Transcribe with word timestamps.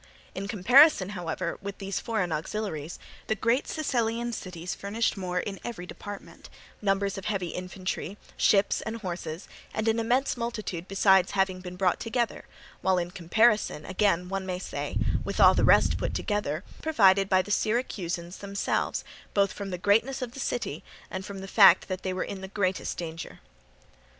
In 0.33 0.47
comparison, 0.47 1.09
however, 1.09 1.59
with 1.61 1.77
these 1.77 1.99
foreign 1.99 2.31
auxiliaries, 2.31 2.97
the 3.27 3.35
great 3.35 3.67
Siceliot 3.67 4.33
cities 4.33 4.73
furnished 4.73 5.15
more 5.15 5.39
in 5.39 5.59
every 5.63 5.85
department—numbers 5.85 7.19
of 7.19 7.25
heavy 7.25 7.49
infantry, 7.49 8.17
ships, 8.35 8.81
and 8.81 9.01
horses, 9.01 9.47
and 9.75 9.87
an 9.87 9.99
immense 9.99 10.35
multitude 10.35 10.87
besides 10.87 11.33
having 11.33 11.61
been 11.61 11.75
brought 11.75 11.99
together; 11.99 12.45
while 12.81 12.97
in 12.97 13.11
comparison, 13.11 13.85
again, 13.85 14.27
one 14.27 14.43
may 14.47 14.57
say, 14.57 14.97
with 15.23 15.39
all 15.39 15.53
the 15.53 15.63
rest 15.63 15.99
put 15.99 16.15
together, 16.15 16.63
more 16.63 16.63
was 16.63 16.81
provided 16.81 17.29
by 17.29 17.43
the 17.43 17.51
Syracusans 17.51 18.37
themselves, 18.39 19.03
both 19.35 19.53
from 19.53 19.69
the 19.69 19.77
greatness 19.77 20.23
of 20.23 20.31
the 20.31 20.39
city 20.39 20.83
and 21.11 21.23
from 21.23 21.41
the 21.41 21.47
fact 21.47 21.87
that 21.89 22.01
they 22.01 22.11
were 22.11 22.23
in 22.23 22.41
the 22.41 22.47
greatest 22.47 22.97
danger. 22.97 23.39